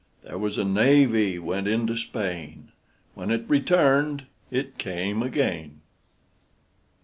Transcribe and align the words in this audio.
There 0.23 0.39
was 0.39 0.57
a 0.57 0.63
navy 0.63 1.37
went 1.37 1.67
into 1.67 1.95
Spain, 1.95 2.69
When 3.13 3.29
it 3.29 3.45
returned, 3.47 4.23
it 4.49 4.79
came 4.79 5.21
again. 5.21 5.81